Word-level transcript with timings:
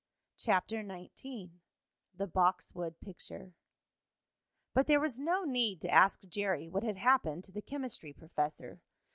CHAPTER 0.37 0.81
XIX 0.81 1.51
THE 2.17 2.25
BOXWOOD 2.25 2.99
PICTURE 3.01 3.53
But 4.73 4.87
there 4.87 4.99
was 4.99 5.19
no 5.19 5.43
need 5.43 5.79
to 5.81 5.91
ask 5.91 6.21
Jerry 6.27 6.67
what 6.67 6.81
had 6.81 6.97
happened 6.97 7.43
to 7.43 7.51
the 7.51 7.61
chemistry 7.61 8.11
professor. 8.11 8.81